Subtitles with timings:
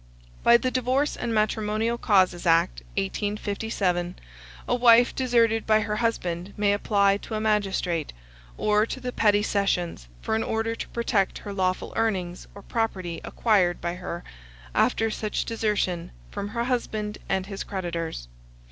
[0.41, 4.15] By the Divorce and Matrimonial Causes Act, 1857,
[4.67, 8.11] a wife deserted by her husband may apply to a magistrate,
[8.57, 13.21] or to the petty sessions, for an order to protect her lawful earnings or property
[13.23, 14.23] acquired by her
[14.73, 18.27] after such desertion, from her husband and his creditors.